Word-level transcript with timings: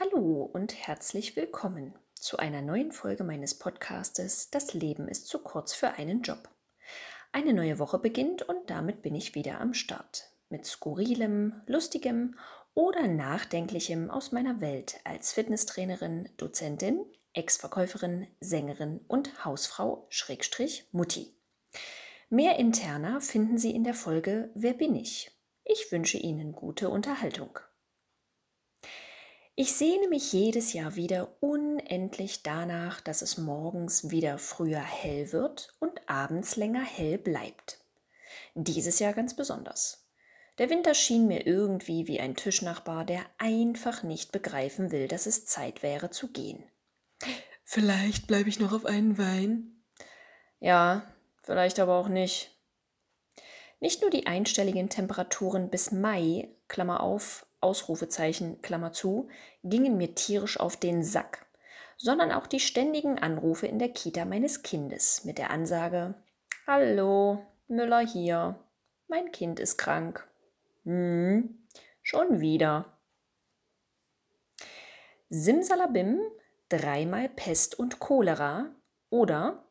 Hallo 0.00 0.48
und 0.52 0.86
herzlich 0.86 1.34
willkommen 1.34 1.92
zu 2.14 2.36
einer 2.36 2.62
neuen 2.62 2.92
Folge 2.92 3.24
meines 3.24 3.58
Podcastes 3.58 4.48
Das 4.48 4.72
Leben 4.72 5.08
ist 5.08 5.26
zu 5.26 5.40
kurz 5.40 5.74
für 5.74 5.88
einen 5.94 6.22
Job. 6.22 6.48
Eine 7.32 7.52
neue 7.52 7.80
Woche 7.80 7.98
beginnt 7.98 8.42
und 8.42 8.70
damit 8.70 9.02
bin 9.02 9.16
ich 9.16 9.34
wieder 9.34 9.60
am 9.60 9.74
Start. 9.74 10.30
Mit 10.50 10.66
skurrilem, 10.66 11.62
lustigem 11.66 12.38
oder 12.74 13.08
nachdenklichem 13.08 14.08
aus 14.08 14.30
meiner 14.30 14.60
Welt 14.60 15.00
als 15.02 15.32
Fitnesstrainerin, 15.32 16.28
Dozentin, 16.36 17.04
Ex-Verkäuferin, 17.32 18.28
Sängerin 18.38 19.00
und 19.08 19.44
Hausfrau 19.44 20.06
Schrägstrich 20.10 20.86
Mutti. 20.92 21.34
Mehr 22.30 22.56
interner 22.60 23.20
finden 23.20 23.58
Sie 23.58 23.74
in 23.74 23.82
der 23.82 23.94
Folge 23.94 24.52
Wer 24.54 24.74
bin 24.74 24.94
ich? 24.94 25.32
Ich 25.64 25.90
wünsche 25.90 26.18
Ihnen 26.18 26.52
gute 26.52 26.88
Unterhaltung. 26.88 27.58
Ich 29.60 29.72
sehne 29.72 30.06
mich 30.06 30.32
jedes 30.32 30.72
Jahr 30.72 30.94
wieder 30.94 31.34
unendlich 31.40 32.44
danach, 32.44 33.00
dass 33.00 33.22
es 33.22 33.38
morgens 33.38 34.08
wieder 34.08 34.38
früher 34.38 34.78
hell 34.78 35.32
wird 35.32 35.74
und 35.80 36.08
abends 36.08 36.54
länger 36.54 36.84
hell 36.84 37.18
bleibt. 37.18 37.80
Dieses 38.54 39.00
Jahr 39.00 39.14
ganz 39.14 39.34
besonders. 39.34 40.08
Der 40.58 40.70
Winter 40.70 40.94
schien 40.94 41.26
mir 41.26 41.44
irgendwie 41.44 42.06
wie 42.06 42.20
ein 42.20 42.36
Tischnachbar, 42.36 43.04
der 43.04 43.26
einfach 43.38 44.04
nicht 44.04 44.30
begreifen 44.30 44.92
will, 44.92 45.08
dass 45.08 45.26
es 45.26 45.44
Zeit 45.44 45.82
wäre 45.82 46.10
zu 46.10 46.28
gehen. 46.30 46.62
Vielleicht 47.64 48.28
bleibe 48.28 48.48
ich 48.48 48.60
noch 48.60 48.72
auf 48.72 48.84
einen 48.84 49.18
Wein. 49.18 49.82
Ja, 50.60 51.02
vielleicht 51.42 51.80
aber 51.80 51.96
auch 51.96 52.08
nicht. 52.08 52.56
Nicht 53.80 54.02
nur 54.02 54.10
die 54.10 54.28
einstelligen 54.28 54.88
Temperaturen 54.88 55.68
bis 55.68 55.90
Mai, 55.90 56.48
Klammer 56.68 57.00
auf, 57.00 57.47
Ausrufezeichen, 57.60 58.62
Klammer 58.62 58.92
zu, 58.92 59.28
gingen 59.64 59.96
mir 59.96 60.14
tierisch 60.14 60.60
auf 60.60 60.76
den 60.76 61.02
Sack, 61.02 61.46
sondern 61.96 62.32
auch 62.32 62.46
die 62.46 62.60
ständigen 62.60 63.18
Anrufe 63.18 63.66
in 63.66 63.78
der 63.78 63.88
Kita 63.90 64.24
meines 64.24 64.62
Kindes 64.62 65.24
mit 65.24 65.38
der 65.38 65.50
Ansage 65.50 66.14
Hallo, 66.66 67.46
Müller 67.66 68.00
hier. 68.00 68.58
Mein 69.08 69.32
Kind 69.32 69.58
ist 69.58 69.78
krank. 69.78 70.28
Hm, 70.84 71.66
schon 72.02 72.40
wieder. 72.40 72.98
Simsalabim, 75.30 76.20
dreimal 76.68 77.28
Pest 77.28 77.78
und 77.78 78.00
Cholera 78.00 78.74
oder 79.10 79.64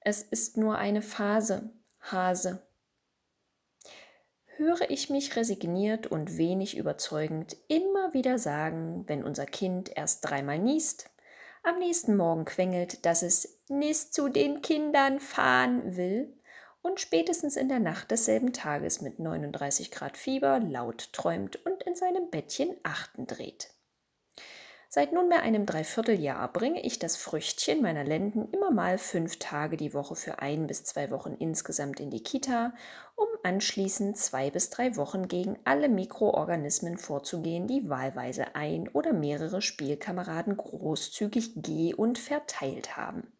es 0.00 0.22
ist 0.22 0.58
nur 0.58 0.76
eine 0.76 1.00
Phase, 1.00 1.70
Hase 2.00 2.63
höre 4.56 4.90
ich 4.90 5.10
mich 5.10 5.36
resigniert 5.36 6.06
und 6.06 6.36
wenig 6.38 6.76
überzeugend 6.76 7.56
immer 7.68 8.14
wieder 8.14 8.38
sagen, 8.38 9.04
wenn 9.06 9.24
unser 9.24 9.46
Kind 9.46 9.90
erst 9.96 10.28
dreimal 10.28 10.58
niest, 10.58 11.10
am 11.62 11.78
nächsten 11.78 12.16
Morgen 12.16 12.44
quengelt, 12.44 13.06
dass 13.06 13.22
es 13.22 13.60
nicht 13.68 14.12
zu 14.12 14.28
den 14.28 14.60
Kindern 14.60 15.18
fahren 15.18 15.96
will 15.96 16.36
und 16.82 17.00
spätestens 17.00 17.56
in 17.56 17.68
der 17.68 17.80
Nacht 17.80 18.10
desselben 18.10 18.52
Tages 18.52 19.00
mit 19.00 19.18
39 19.18 19.90
Grad 19.90 20.18
Fieber 20.18 20.60
laut 20.60 21.12
träumt 21.12 21.64
und 21.64 21.82
in 21.82 21.94
seinem 21.94 22.30
Bettchen 22.30 22.76
Achten 22.82 23.26
dreht. 23.26 23.70
Seit 24.94 25.12
nunmehr 25.12 25.42
einem 25.42 25.66
Dreivierteljahr 25.66 26.52
bringe 26.52 26.80
ich 26.80 27.00
das 27.00 27.16
Früchtchen 27.16 27.82
meiner 27.82 28.04
Lenden 28.04 28.48
immer 28.52 28.70
mal 28.70 28.96
fünf 28.96 29.40
Tage 29.40 29.76
die 29.76 29.92
Woche 29.92 30.14
für 30.14 30.38
ein 30.38 30.68
bis 30.68 30.84
zwei 30.84 31.10
Wochen 31.10 31.34
insgesamt 31.36 31.98
in 31.98 32.10
die 32.10 32.22
Kita, 32.22 32.72
um 33.16 33.26
anschließend 33.42 34.16
zwei 34.16 34.50
bis 34.50 34.70
drei 34.70 34.94
Wochen 34.94 35.26
gegen 35.26 35.58
alle 35.64 35.88
Mikroorganismen 35.88 36.96
vorzugehen, 36.96 37.66
die 37.66 37.88
wahlweise 37.88 38.54
ein 38.54 38.88
oder 38.88 39.12
mehrere 39.12 39.62
Spielkameraden 39.62 40.56
großzügig 40.56 41.54
ge- 41.56 41.94
und 41.94 42.16
verteilt 42.16 42.96
haben. 42.96 43.32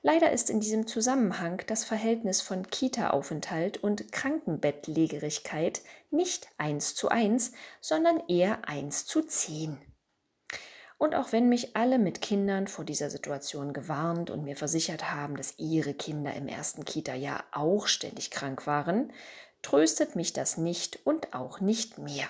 Leider 0.00 0.32
ist 0.32 0.48
in 0.48 0.60
diesem 0.60 0.86
Zusammenhang 0.86 1.64
das 1.66 1.84
Verhältnis 1.84 2.40
von 2.40 2.66
Kita-Aufenthalt 2.66 3.84
und 3.84 4.10
Krankenbettlägerigkeit 4.10 5.82
nicht 6.10 6.48
eins 6.56 6.94
zu 6.94 7.10
eins, 7.10 7.52
sondern 7.82 8.22
eher 8.26 8.66
eins 8.66 9.04
zu 9.04 9.20
zehn. 9.20 9.76
Und 10.98 11.14
auch 11.14 11.32
wenn 11.32 11.48
mich 11.48 11.76
alle 11.76 11.98
mit 11.98 12.22
Kindern 12.22 12.68
vor 12.68 12.84
dieser 12.84 13.10
Situation 13.10 13.72
gewarnt 13.72 14.30
und 14.30 14.44
mir 14.44 14.56
versichert 14.56 15.12
haben, 15.12 15.36
dass 15.36 15.58
ihre 15.58 15.92
Kinder 15.92 16.32
im 16.34 16.48
ersten 16.48 16.84
Kita-Jahr 16.84 17.44
auch 17.52 17.86
ständig 17.86 18.30
krank 18.30 18.66
waren, 18.66 19.12
tröstet 19.60 20.16
mich 20.16 20.32
das 20.32 20.56
nicht 20.56 21.04
und 21.04 21.34
auch 21.34 21.60
nicht 21.60 21.98
mehr. 21.98 22.28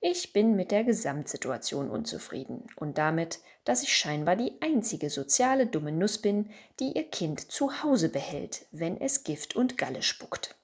Ich 0.00 0.32
bin 0.32 0.56
mit 0.56 0.70
der 0.70 0.82
Gesamtsituation 0.82 1.90
unzufrieden 1.90 2.66
und 2.76 2.98
damit, 2.98 3.38
dass 3.64 3.82
ich 3.82 3.96
scheinbar 3.96 4.34
die 4.34 4.60
einzige 4.60 5.10
soziale 5.10 5.66
dumme 5.66 5.92
Nuss 5.92 6.18
bin, 6.18 6.50
die 6.80 6.96
ihr 6.96 7.08
Kind 7.08 7.52
zu 7.52 7.82
Hause 7.82 8.08
behält, 8.08 8.66
wenn 8.72 9.00
es 9.00 9.22
Gift 9.22 9.54
und 9.54 9.78
Galle 9.78 10.02
spuckt. 10.02 10.56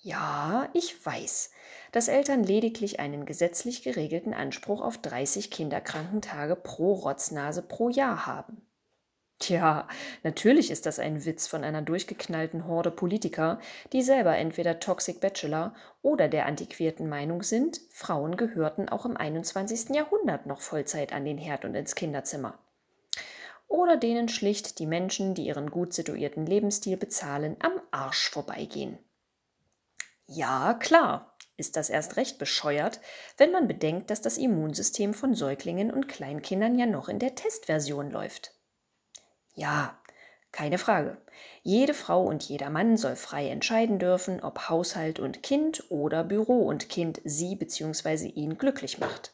Ja, 0.00 0.68
ich 0.74 1.04
weiß, 1.04 1.50
dass 1.90 2.06
Eltern 2.06 2.44
lediglich 2.44 3.00
einen 3.00 3.26
gesetzlich 3.26 3.82
geregelten 3.82 4.32
Anspruch 4.32 4.80
auf 4.80 4.98
30 4.98 5.50
Kinderkrankentage 5.50 6.54
pro 6.54 6.92
Rotznase 6.92 7.62
pro 7.62 7.88
Jahr 7.88 8.24
haben. 8.24 8.62
Tja, 9.40 9.88
natürlich 10.22 10.70
ist 10.70 10.86
das 10.86 10.98
ein 10.98 11.24
Witz 11.24 11.46
von 11.46 11.64
einer 11.64 11.82
durchgeknallten 11.82 12.66
Horde 12.66 12.90
Politiker, 12.90 13.60
die 13.92 14.02
selber 14.02 14.36
entweder 14.36 14.78
Toxic 14.78 15.20
Bachelor 15.20 15.74
oder 16.02 16.28
der 16.28 16.46
antiquierten 16.46 17.08
Meinung 17.08 17.42
sind, 17.42 17.80
Frauen 17.90 18.36
gehörten 18.36 18.88
auch 18.88 19.04
im 19.04 19.16
21. 19.16 19.90
Jahrhundert 19.96 20.46
noch 20.46 20.60
Vollzeit 20.60 21.12
an 21.12 21.24
den 21.24 21.38
Herd 21.38 21.64
und 21.64 21.74
ins 21.74 21.94
Kinderzimmer. 21.94 22.58
Oder 23.68 23.96
denen 23.96 24.28
schlicht 24.28 24.78
die 24.78 24.86
Menschen, 24.86 25.34
die 25.34 25.46
ihren 25.46 25.70
gut 25.70 25.92
situierten 25.92 26.46
Lebensstil 26.46 26.96
bezahlen, 26.96 27.56
am 27.60 27.72
Arsch 27.90 28.30
vorbeigehen. 28.30 28.98
Ja, 30.30 30.74
klar, 30.74 31.34
ist 31.56 31.74
das 31.74 31.88
erst 31.88 32.16
recht 32.16 32.38
bescheuert, 32.38 33.00
wenn 33.38 33.50
man 33.50 33.66
bedenkt, 33.66 34.10
dass 34.10 34.20
das 34.20 34.36
Immunsystem 34.36 35.14
von 35.14 35.34
Säuglingen 35.34 35.90
und 35.90 36.06
Kleinkindern 36.06 36.78
ja 36.78 36.84
noch 36.84 37.08
in 37.08 37.18
der 37.18 37.34
Testversion 37.34 38.10
läuft. 38.10 38.52
Ja, 39.54 39.98
keine 40.52 40.76
Frage. 40.76 41.16
Jede 41.62 41.94
Frau 41.94 42.24
und 42.24 42.42
jeder 42.42 42.68
Mann 42.68 42.98
soll 42.98 43.16
frei 43.16 43.48
entscheiden 43.48 43.98
dürfen, 43.98 44.42
ob 44.42 44.68
Haushalt 44.68 45.18
und 45.18 45.42
Kind 45.42 45.84
oder 45.88 46.24
Büro 46.24 46.66
und 46.66 46.90
Kind 46.90 47.22
sie 47.24 47.56
bzw. 47.56 48.28
ihn 48.28 48.58
glücklich 48.58 48.98
macht. 48.98 49.32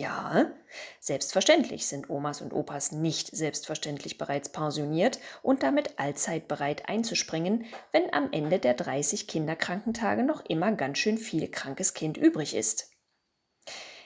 Ja, 0.00 0.50
selbstverständlich 0.98 1.86
sind 1.86 2.08
Omas 2.08 2.40
und 2.40 2.54
Opas 2.54 2.90
nicht 2.90 3.36
selbstverständlich 3.36 4.16
bereits 4.16 4.48
pensioniert 4.48 5.20
und 5.42 5.62
damit 5.62 5.98
allzeit 5.98 6.48
bereit 6.48 6.88
einzuspringen, 6.88 7.66
wenn 7.92 8.10
am 8.14 8.32
Ende 8.32 8.58
der 8.58 8.72
30 8.72 9.26
Kinderkrankentage 9.26 10.22
noch 10.22 10.42
immer 10.46 10.72
ganz 10.72 10.96
schön 10.96 11.18
viel 11.18 11.50
krankes 11.50 11.92
Kind 11.92 12.16
übrig 12.16 12.54
ist. 12.54 12.90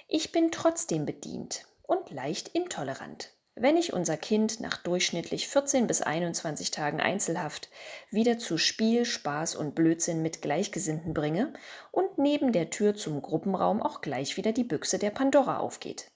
Ich 0.09 0.33
bin 0.33 0.51
trotzdem 0.51 1.07
bedient 1.07 1.65
und 1.85 2.11
leicht 2.11 2.49
intolerant 2.49 3.31
wenn 3.57 3.77
ich 3.77 3.93
unser 3.93 4.17
Kind 4.17 4.61
nach 4.61 4.79
durchschnittlich 4.79 5.49
14 5.49 5.87
bis 5.87 6.03
21 6.03 6.71
Tagen 6.73 7.01
Einzelhaft 7.01 7.71
wieder 8.11 8.39
zu 8.39 8.59
Spiel, 8.59 9.05
Spaß 9.05 9.55
und 9.55 9.75
Blödsinn 9.75 10.23
mit 10.23 10.43
Gleichgesinnten 10.43 11.15
bringe 11.15 11.53
und 11.93 12.19
neben 12.19 12.53
der 12.53 12.71
Tür 12.71 12.95
zum 12.97 13.23
Gruppenraum 13.23 13.81
auch 13.81 14.01
gleich 14.01 14.37
wieder 14.37 14.53
die 14.53 14.65
Büchse 14.65 14.99
der 14.99 15.11
Pandora 15.11 15.59
aufgeht. 15.59 16.09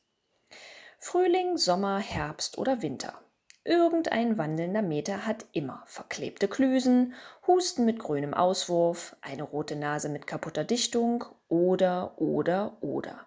Frühling, 0.98 1.56
Sommer, 1.56 2.00
Herbst 2.00 2.58
oder 2.58 2.82
Winter. 2.82 3.14
Irgendein 3.62 4.38
wandelnder 4.38 4.82
Meter 4.82 5.26
hat 5.26 5.44
immer 5.52 5.84
verklebte 5.86 6.48
Klüsen, 6.48 7.14
Husten 7.46 7.84
mit 7.84 7.98
grünem 7.98 8.34
Auswurf, 8.34 9.14
eine 9.20 9.44
rote 9.44 9.76
Nase 9.76 10.08
mit 10.08 10.26
kaputter 10.26 10.64
Dichtung 10.64 11.24
oder, 11.48 12.20
oder, 12.20 12.78
oder 12.80 13.26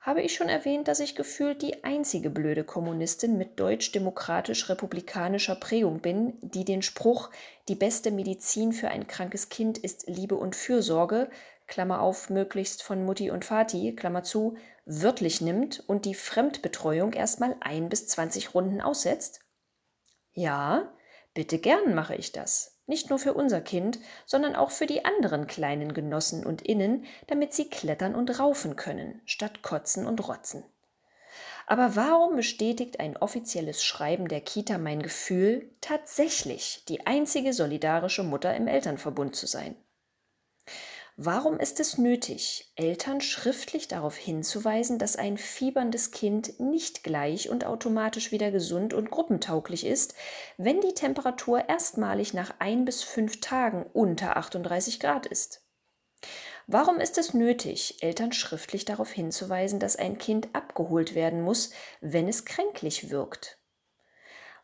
habe 0.00 0.22
ich 0.22 0.34
schon 0.34 0.48
erwähnt, 0.48 0.88
dass 0.88 0.98
ich 1.00 1.14
gefühlt 1.14 1.60
die 1.60 1.84
einzige 1.84 2.30
blöde 2.30 2.64
Kommunistin 2.64 3.36
mit 3.36 3.60
deutsch-demokratisch-republikanischer 3.60 5.56
Prägung 5.56 6.00
bin, 6.00 6.38
die 6.40 6.64
den 6.64 6.80
Spruch, 6.80 7.30
die 7.68 7.74
beste 7.74 8.10
Medizin 8.10 8.72
für 8.72 8.88
ein 8.88 9.06
krankes 9.06 9.50
Kind 9.50 9.76
ist 9.76 10.08
Liebe 10.08 10.36
und 10.36 10.56
Fürsorge, 10.56 11.28
Klammer 11.66 12.00
auf, 12.00 12.30
möglichst 12.30 12.82
von 12.82 13.04
Mutti 13.04 13.30
und 13.30 13.48
Vati, 13.48 13.94
Klammer 13.94 14.22
zu, 14.22 14.56
wörtlich 14.86 15.42
nimmt 15.42 15.84
und 15.86 16.06
die 16.06 16.14
Fremdbetreuung 16.14 17.12
erstmal 17.12 17.54
ein 17.60 17.90
bis 17.90 18.08
zwanzig 18.08 18.54
Runden 18.54 18.80
aussetzt? 18.80 19.40
Ja, 20.32 20.92
bitte 21.34 21.58
gern 21.58 21.94
mache 21.94 22.14
ich 22.16 22.32
das 22.32 22.79
nicht 22.90 23.08
nur 23.08 23.18
für 23.18 23.32
unser 23.32 23.62
Kind, 23.62 23.98
sondern 24.26 24.54
auch 24.54 24.70
für 24.70 24.86
die 24.86 25.06
anderen 25.06 25.46
kleinen 25.46 25.94
Genossen 25.94 26.44
und 26.44 26.60
Innen, 26.60 27.06
damit 27.28 27.54
sie 27.54 27.70
klettern 27.70 28.14
und 28.14 28.38
raufen 28.38 28.76
können, 28.76 29.22
statt 29.24 29.62
kotzen 29.62 30.06
und 30.06 30.28
rotzen. 30.28 30.64
Aber 31.66 31.94
warum 31.94 32.36
bestätigt 32.36 32.98
ein 32.98 33.16
offizielles 33.16 33.82
Schreiben 33.84 34.26
der 34.26 34.40
Kita 34.40 34.76
mein 34.76 35.02
Gefühl, 35.02 35.70
tatsächlich 35.80 36.84
die 36.88 37.06
einzige 37.06 37.52
solidarische 37.52 38.24
Mutter 38.24 38.54
im 38.56 38.66
Elternverbund 38.66 39.36
zu 39.36 39.46
sein? 39.46 39.76
Warum 41.22 41.60
ist 41.60 41.80
es 41.80 41.98
nötig, 41.98 42.72
Eltern 42.76 43.20
schriftlich 43.20 43.88
darauf 43.88 44.16
hinzuweisen, 44.16 44.98
dass 44.98 45.16
ein 45.16 45.36
fieberndes 45.36 46.12
Kind 46.12 46.58
nicht 46.58 47.04
gleich 47.04 47.50
und 47.50 47.66
automatisch 47.66 48.32
wieder 48.32 48.50
gesund 48.50 48.94
und 48.94 49.10
gruppentauglich 49.10 49.84
ist, 49.84 50.14
wenn 50.56 50.80
die 50.80 50.94
Temperatur 50.94 51.68
erstmalig 51.68 52.32
nach 52.32 52.54
ein 52.58 52.86
bis 52.86 53.02
fünf 53.02 53.38
Tagen 53.40 53.84
unter 53.92 54.38
38 54.38 54.98
Grad 54.98 55.26
ist? 55.26 55.62
Warum 56.66 56.98
ist 56.98 57.18
es 57.18 57.34
nötig, 57.34 58.02
Eltern 58.02 58.32
schriftlich 58.32 58.86
darauf 58.86 59.10
hinzuweisen, 59.12 59.78
dass 59.78 59.96
ein 59.96 60.16
Kind 60.16 60.48
abgeholt 60.54 61.14
werden 61.14 61.42
muss, 61.42 61.68
wenn 62.00 62.28
es 62.28 62.46
kränklich 62.46 63.10
wirkt? 63.10 63.59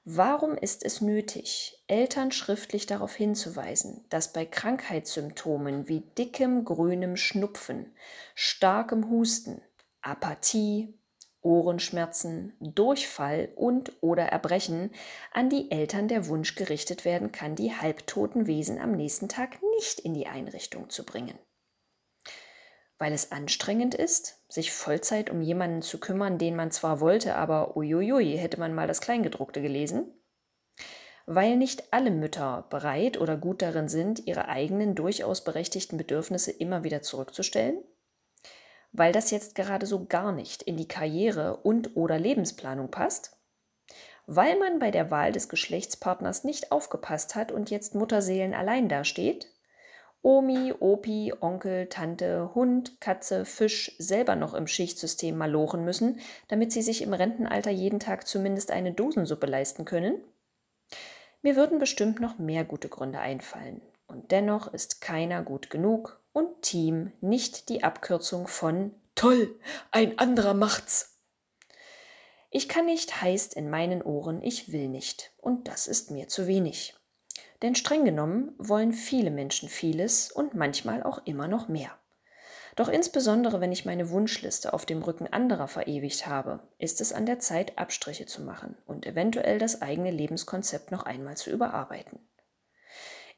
Warum 0.09 0.57
ist 0.57 0.85
es 0.85 1.01
nötig, 1.01 1.83
Eltern 1.89 2.31
schriftlich 2.31 2.87
darauf 2.87 3.17
hinzuweisen, 3.17 4.05
dass 4.09 4.33
bei 4.33 4.47
Krankheitssymptomen 4.47 5.89
wie 5.89 6.05
dickem 6.17 6.65
grünem 6.65 7.17
Schnupfen, 7.17 7.93
starkem 8.37 9.11
Husten, 9.11 9.63
Apathie, 10.03 10.97
Ohrenschmerzen, 11.41 12.53
Durchfall 12.61 13.49
und 13.57 13.95
oder 14.01 14.27
Erbrechen 14.27 14.93
an 15.33 15.51
die 15.51 15.73
Eltern 15.73 16.07
der 16.07 16.29
Wunsch 16.29 16.55
gerichtet 16.55 17.05
werden 17.05 17.33
kann, 17.33 17.57
die 17.57 17.75
halbtoten 17.75 18.47
Wesen 18.47 18.79
am 18.79 18.93
nächsten 18.93 19.29
Tag 19.29 19.59
nicht 19.77 19.99
in 19.99 20.15
die 20.15 20.29
Einrichtung 20.29 20.89
zu 20.89 21.05
bringen? 21.05 21.37
Weil 22.99 23.13
es 23.13 23.33
anstrengend 23.33 23.95
ist, 23.95 24.43
sich 24.49 24.73
Vollzeit 24.73 25.31
um 25.31 25.43
jemanden 25.43 25.83
zu 25.83 25.99
kümmern, 25.99 26.39
den 26.39 26.57
man 26.57 26.71
zwar 26.71 27.01
wollte, 27.01 27.37
aber 27.37 27.77
uiuiui, 27.77 28.37
hätte 28.39 28.59
man 28.59 28.75
mal 28.75 28.87
das 28.87 29.01
Kleingedruckte 29.01 29.61
gelesen, 29.61 30.13
weil 31.27 31.57
nicht 31.57 31.93
alle 31.93 32.11
Mütter 32.11 32.67
bereit 32.71 33.21
oder 33.21 33.37
gut 33.37 33.61
darin 33.61 33.89
sind, 33.89 34.27
ihre 34.27 34.49
eigenen 34.49 34.95
durchaus 34.95 35.45
berechtigten 35.45 35.99
Bedürfnisse 35.99 36.53
immer 36.53 36.85
wieder 36.85 37.03
zurückzustellen, 37.03 37.83
weil 38.93 39.13
das 39.13 39.31
jetzt 39.31 39.55
gerade 39.55 39.87
so 39.87 40.07
gar 40.07 40.33
nicht 40.33 40.63
in 40.63 40.77
die 40.77 40.89
Karriere 40.89 41.59
und 41.59 41.97
oder 41.97 42.19
Lebensplanung 42.19 42.91
passt, 42.91 43.37
weil 44.27 44.59
man 44.59 44.79
bei 44.79 44.91
der 44.91 45.11
Wahl 45.11 45.33
des 45.33 45.49
Geschlechtspartners 45.49 46.45
nicht 46.45 46.73
aufgepasst 46.73 47.35
hat 47.35 47.53
und 47.53 47.71
jetzt 47.71 47.95
Mutterseelen 47.95 48.55
allein 48.55 48.89
dasteht, 48.89 49.53
Omi, 50.27 50.75
Opi, 50.81 51.33
Onkel, 51.41 51.87
Tante, 51.87 52.53
Hund, 52.53 53.01
Katze, 53.01 53.45
Fisch 53.45 53.95
selber 54.01 54.35
noch 54.35 54.55
im 54.55 54.67
Schichtsystem 54.67 55.39
malochen 55.39 55.85
müssen, 55.85 56.19
damit 56.49 56.73
sie 56.73 56.83
sich 56.83 57.03
im 57.03 57.15
Rentenalter 57.15 57.71
jeden 57.71 58.01
Tag 58.01 58.27
zumindest 58.27 58.73
eine 58.73 58.91
Dosensuppe 58.93 59.47
leisten 59.47 59.85
können? 59.85 60.21
Mir 61.43 61.55
würden 61.55 61.79
bestimmt 61.79 62.19
noch 62.19 62.39
mehr 62.39 62.65
gute 62.65 62.89
Gründe 62.89 63.21
einfallen. 63.21 63.83
Und 64.09 64.33
dennoch 64.33 64.75
ist 64.75 65.01
keiner 65.01 65.45
gut 65.45 65.71
genug 65.71 66.21
und 66.33 66.61
Team 66.61 67.13
nicht 67.21 67.69
die 67.69 67.85
Abkürzung 67.85 68.49
von 68.49 68.97
Toll, 69.15 69.55
ein 69.93 70.19
anderer 70.19 70.55
macht's. 70.55 71.21
Ich 72.51 72.69
kann 72.69 72.87
nicht 72.87 73.23
heißt 73.23 73.55
in 73.55 73.71
meinen 73.71 74.03
Ohren, 74.03 74.43
ich 74.43 74.73
will 74.73 74.89
nicht. 74.89 75.33
Und 75.37 75.69
das 75.69 75.87
ist 75.87 76.11
mir 76.11 76.27
zu 76.27 76.49
wenig. 76.49 76.96
Denn 77.63 77.75
streng 77.75 78.05
genommen 78.05 78.55
wollen 78.59 78.93
viele 78.93 79.31
Menschen 79.31 79.69
vieles 79.69 80.31
und 80.31 80.55
manchmal 80.55 81.03
auch 81.03 81.25
immer 81.25 81.49
noch 81.49 81.69
mehr. 81.69 81.99
Doch 82.77 82.89
insbesondere 82.89 83.63
wenn 83.63 83.73
ich 83.73 83.87
meine 83.87 84.11
Wunschliste 84.11 84.75
auf 84.75 84.85
dem 84.85 85.01
Rücken 85.03 85.27
anderer 85.27 85.67
verewigt 85.67 86.27
habe, 86.27 86.61
ist 86.79 87.01
es 87.01 87.15
an 87.15 87.25
der 87.25 87.39
Zeit, 87.39 87.79
Abstriche 87.79 88.27
zu 88.27 88.43
machen 88.43 88.77
und 88.85 89.07
eventuell 89.07 89.59
das 89.59 89.81
eigene 89.81 90.11
Lebenskonzept 90.11 90.93
noch 90.93 91.05
einmal 91.05 91.39
zu 91.39 91.51
überarbeiten. 91.51 92.21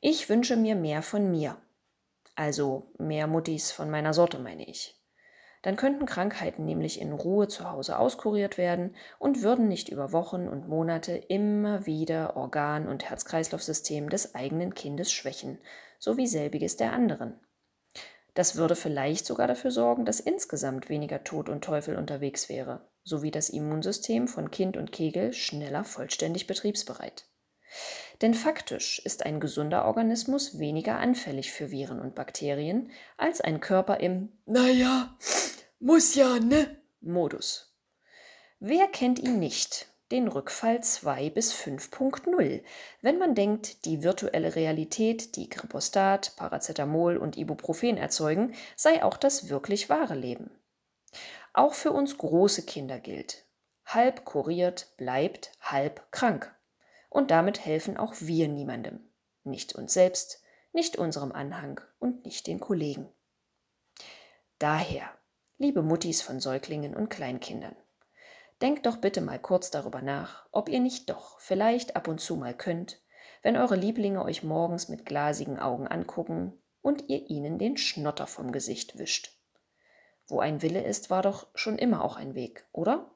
Ich 0.01 0.29
wünsche 0.29 0.57
mir 0.57 0.75
mehr 0.75 1.03
von 1.03 1.31
mir, 1.31 1.57
also 2.35 2.93
mehr 2.99 3.29
Muttis 3.29 3.71
von 3.71 3.91
meiner 3.91 4.13
Sorte 4.13 4.41
meine 4.41 4.69
ich. 4.69 4.98
Dann 5.63 5.77
könnten 5.77 6.07
Krankheiten 6.07 6.65
nämlich 6.65 7.01
in 7.01 7.13
Ruhe 7.13 7.49
zu 7.49 7.71
Hause 7.71 7.99
auskuriert 7.99 8.59
werden 8.59 8.95
und 9.19 9.43
würden 9.43 9.69
nicht 9.69 9.89
über 9.89 10.13
Wochen 10.13 10.49
und 10.49 10.69
Monate 10.69 11.13
immer 11.17 11.87
wieder 11.87 12.37
Organ- 12.37 12.89
und 12.89 13.09
Herz-Kreislauf-System 13.09 14.09
des 14.09 14.35
eigenen 14.35 14.75
Kindes 14.75 15.11
schwächen, 15.13 15.59
sowie 15.99 16.27
selbiges 16.27 16.77
der 16.77 16.93
anderen. 16.93 17.41
Das 18.35 18.55
würde 18.55 18.77
vielleicht 18.77 19.27
sogar 19.27 19.49
dafür 19.49 19.73
sorgen, 19.73 20.05
dass 20.05 20.21
insgesamt 20.21 20.89
weniger 20.89 21.25
Tod 21.25 21.49
und 21.49 21.65
Teufel 21.65 21.97
unterwegs 21.97 22.49
wäre, 22.49 22.89
sowie 23.03 23.33
das 23.33 23.49
Immunsystem 23.49 24.29
von 24.29 24.53
Kind 24.53 24.77
und 24.77 24.93
Kegel 24.93 25.33
schneller 25.33 25.83
vollständig 25.83 26.47
betriebsbereit. 26.47 27.27
Denn 28.23 28.35
faktisch 28.35 29.01
ist 29.05 29.27
ein 29.27 29.41
gesunder 29.41 29.85
Organismus 29.85 30.59
weniger 30.59 30.99
anfällig 30.99 31.53
für 31.53 31.71
Viren 31.71 32.01
und 32.01 32.15
Bakterien 32.15 32.91
als 33.17 33.41
ein 33.41 33.61
Körper 33.61 33.99
im 33.99 34.31
Naja, 34.47 35.17
muss 35.81 36.15
ja, 36.15 36.39
ne? 36.39 36.77
Modus. 37.01 37.73
Wer 38.59 38.89
kennt 38.89 39.19
ihn 39.19 39.39
nicht? 39.39 39.87
Den 40.11 40.27
Rückfall 40.27 40.83
2 40.83 41.31
bis 41.31 41.53
5.0, 41.55 42.63
wenn 43.03 43.19
man 43.19 43.35
denkt, 43.35 43.85
die 43.85 44.03
virtuelle 44.03 44.57
Realität, 44.57 45.37
die 45.37 45.51
Kripostat, 45.51 46.35
Paracetamol 46.37 47.19
und 47.19 47.37
Ibuprofen 47.37 47.99
erzeugen, 47.99 48.55
sei 48.75 49.05
auch 49.05 49.19
das 49.19 49.51
wirklich 49.51 49.91
wahre 49.91 50.15
Leben. 50.15 50.51
Auch 51.53 51.75
für 51.75 51.93
uns 51.93 52.17
große 52.17 52.63
Kinder 52.63 52.99
gilt, 52.99 53.45
halb 53.85 54.25
kuriert 54.25 54.95
bleibt 54.97 55.53
halb 55.61 56.11
krank. 56.11 56.55
Und 57.11 57.31
damit 57.31 57.65
helfen 57.65 57.97
auch 57.97 58.15
wir 58.19 58.49
niemandem. 58.49 59.01
Nicht 59.45 59.75
uns 59.75 59.93
selbst, 59.93 60.43
nicht 60.73 60.97
unserem 60.97 61.33
Anhang 61.33 61.81
und 61.99 62.25
nicht 62.25 62.47
den 62.47 62.61
Kollegen. 62.61 63.09
Daher, 64.59 65.18
liebe 65.59 65.83
Muttis 65.83 66.23
von 66.23 66.39
Säuglingen 66.39 66.95
und 66.95 67.09
Kleinkindern, 67.09 67.75
denkt 68.63 68.87
doch 68.87 68.99
bitte 68.99 69.21
mal 69.21 69.41
kurz 69.41 69.73
darüber 69.73 70.03
nach, 70.03 70.47
ob 70.53 70.69
ihr 70.69 70.79
nicht 70.79 71.11
doch 71.11 71.41
vielleicht 71.41 71.97
ab 71.97 72.07
und 72.07 72.21
zu 72.21 72.37
mal 72.37 72.55
könnt, 72.55 73.01
wenn 73.43 73.57
eure 73.57 73.75
Lieblinge 73.75 74.25
euch 74.25 74.45
morgens 74.45 74.89
mit 74.89 75.05
glasigen 75.05 75.59
Augen 75.59 75.89
angucken 75.89 76.53
und 76.81 77.09
ihr 77.09 77.29
ihnen 77.29 77.59
den 77.59 77.77
Schnotter 77.77 78.29
vom 78.29 78.53
Gesicht 78.53 78.99
wischt. 78.99 79.37
Wo 80.29 80.39
ein 80.39 80.63
Wille 80.63 80.83
ist, 80.83 81.11
war 81.11 81.23
doch 81.23 81.49
schon 81.57 81.77
immer 81.77 82.05
auch 82.05 82.17
ein 82.17 82.37
Weg, 82.37 82.65
oder? 82.73 83.11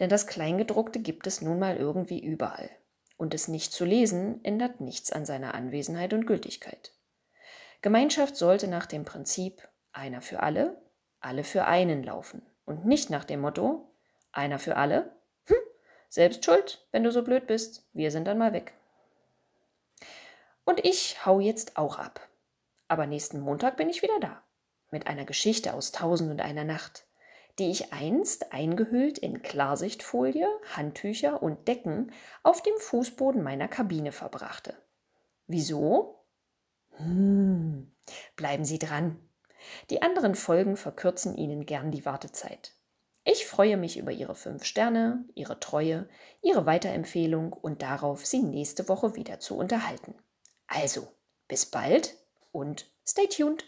Denn 0.00 0.10
das 0.10 0.26
Kleingedruckte 0.26 0.98
gibt 0.98 1.28
es 1.28 1.42
nun 1.42 1.60
mal 1.60 1.76
irgendwie 1.76 2.20
überall 2.20 2.70
und 3.18 3.34
es 3.34 3.46
nicht 3.46 3.72
zu 3.72 3.84
lesen 3.84 4.44
ändert 4.44 4.80
nichts 4.80 5.12
an 5.12 5.24
seiner 5.24 5.54
Anwesenheit 5.54 6.12
und 6.12 6.26
Gültigkeit. 6.26 6.92
Gemeinschaft 7.82 8.36
sollte 8.36 8.66
nach 8.66 8.86
dem 8.86 9.04
Prinzip 9.04 9.68
einer 9.92 10.22
für 10.22 10.40
alle, 10.40 10.81
alle 11.24 11.44
für 11.44 11.64
einen 11.64 12.02
laufen 12.02 12.42
und 12.64 12.84
nicht 12.84 13.10
nach 13.10 13.24
dem 13.24 13.40
Motto 13.40 13.88
einer 14.32 14.58
für 14.58 14.76
alle, 14.76 15.14
hm, 15.46 15.56
selbst 16.08 16.44
schuld, 16.44 16.86
wenn 16.90 17.04
du 17.04 17.12
so 17.12 17.22
blöd 17.22 17.46
bist, 17.46 17.86
wir 17.92 18.10
sind 18.10 18.26
dann 18.26 18.38
mal 18.38 18.52
weg. 18.52 18.74
Und 20.64 20.84
ich 20.84 21.26
hau 21.26 21.40
jetzt 21.40 21.76
auch 21.76 21.98
ab. 21.98 22.28
Aber 22.88 23.06
nächsten 23.06 23.40
Montag 23.40 23.76
bin 23.76 23.88
ich 23.88 24.02
wieder 24.02 24.20
da. 24.20 24.42
Mit 24.90 25.06
einer 25.06 25.24
Geschichte 25.24 25.74
aus 25.74 25.92
Tausend 25.92 26.30
und 26.30 26.40
einer 26.40 26.64
Nacht 26.64 27.04
die 27.58 27.70
ich 27.70 27.92
einst 27.92 28.52
eingehüllt 28.52 29.18
in 29.18 29.42
Klarsichtfolie, 29.42 30.48
Handtücher 30.74 31.42
und 31.42 31.68
Decken 31.68 32.12
auf 32.42 32.62
dem 32.62 32.76
Fußboden 32.78 33.42
meiner 33.42 33.68
Kabine 33.68 34.12
verbrachte. 34.12 34.74
Wieso? 35.46 36.24
Hm, 36.96 37.92
bleiben 38.36 38.64
Sie 38.64 38.78
dran. 38.78 39.18
Die 39.90 40.02
anderen 40.02 40.34
Folgen 40.34 40.76
verkürzen 40.76 41.36
Ihnen 41.36 41.66
gern 41.66 41.90
die 41.90 42.04
Wartezeit. 42.04 42.72
Ich 43.24 43.46
freue 43.46 43.76
mich 43.76 43.98
über 43.98 44.10
Ihre 44.10 44.34
fünf 44.34 44.64
Sterne, 44.64 45.24
Ihre 45.34 45.60
Treue, 45.60 46.08
Ihre 46.42 46.66
Weiterempfehlung 46.66 47.52
und 47.52 47.82
darauf, 47.82 48.26
Sie 48.26 48.42
nächste 48.42 48.88
Woche 48.88 49.14
wieder 49.14 49.38
zu 49.38 49.56
unterhalten. 49.56 50.14
Also, 50.66 51.06
bis 51.46 51.66
bald 51.66 52.16
und 52.50 52.90
stay 53.06 53.28
tuned. 53.28 53.64